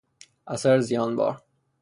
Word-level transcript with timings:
اثر 0.47 0.79
زیانبار 0.79 1.43